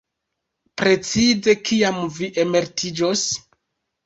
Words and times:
Precize 0.81 1.55
kiam 1.69 2.01
vi 2.17 2.31
emeritiĝos? 2.45 3.29